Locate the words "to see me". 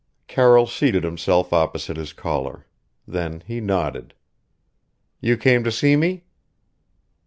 5.63-6.23